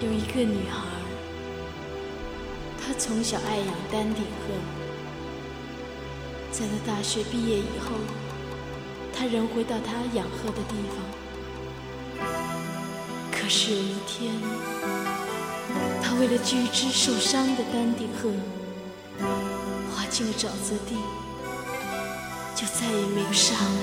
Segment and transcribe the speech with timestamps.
[0.00, 0.78] 有一个女孩，
[2.80, 4.54] 她从小爱养丹顶鹤，
[6.52, 7.96] 在她大学毕业以后，
[9.12, 10.96] 她仍回到她养鹤的地方。
[13.32, 14.32] 可是有一天，
[16.00, 18.30] 她为了救一只受伤的丹顶鹤，
[19.90, 20.94] 滑进了沼泽地，
[22.54, 23.82] 就再也没有上来。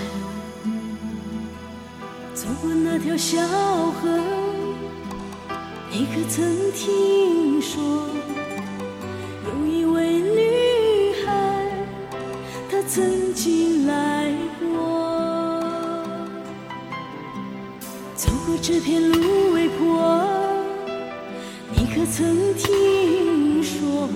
[2.33, 3.45] 走过那条小
[3.91, 4.17] 河，
[5.97, 6.43] 你可曾
[6.73, 7.81] 听说，
[9.45, 11.71] 有一位女孩，
[12.69, 14.29] 她曾经来
[14.59, 15.63] 过。
[18.13, 20.21] 走过这片芦苇坡，
[21.73, 24.09] 你可曾听说，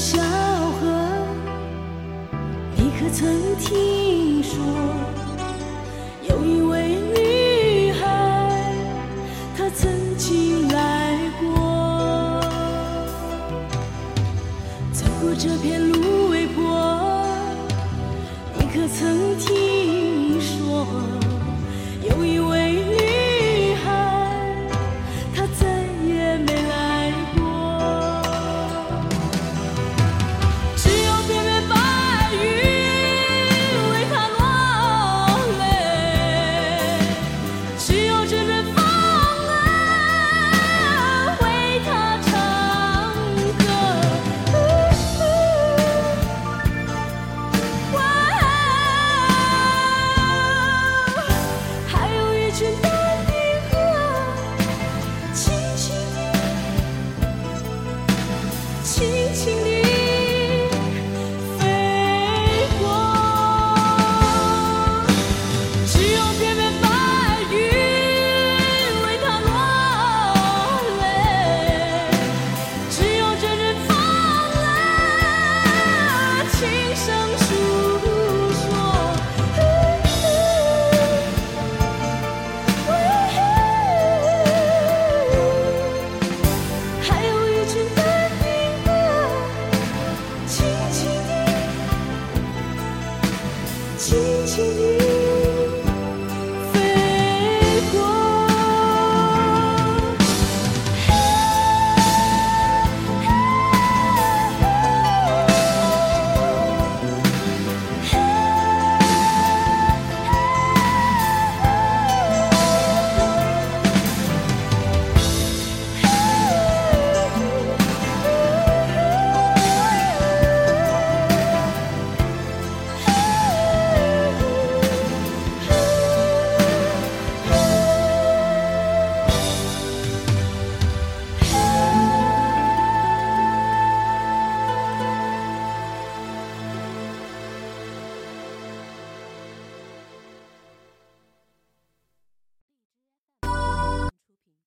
[0.00, 0.88] 小河，
[2.74, 4.56] 你可曾听说，
[6.26, 8.72] 有一位女孩，
[9.54, 12.40] 她曾经来过。
[14.90, 17.22] 走过这片芦苇坡，
[18.58, 20.86] 你可曾听说，